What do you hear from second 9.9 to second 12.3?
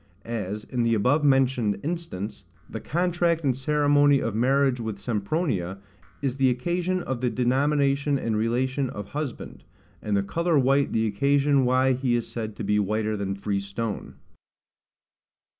and the colour white the occasion why he is